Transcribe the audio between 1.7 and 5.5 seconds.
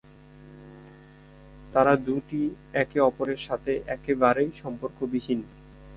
তারা দুটি একে অপরের সাথে একেবারেই সম্পর্ক বিহীন।